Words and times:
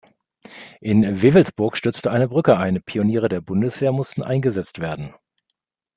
In 0.79 1.21
Wewelsburg 1.21 1.77
stürzte 1.77 2.09
eine 2.09 2.27
Brücke 2.27 2.57
ein, 2.57 2.81
Pioniere 2.81 3.29
der 3.29 3.39
Bundeswehr 3.39 3.91
mussten 3.91 4.23
eingesetzt 4.23 4.79
werden. 4.79 5.13